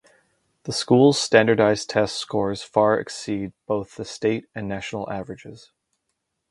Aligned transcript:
The 0.63 0.71
school's 0.71 1.19
standardized 1.19 1.87
test 1.91 2.15
scores 2.17 2.63
far 2.63 2.99
exceed 2.99 3.53
both 3.67 3.97
the 3.97 4.03
state 4.03 4.47
and 4.55 4.67
national 4.67 5.07
averages. 5.11 5.73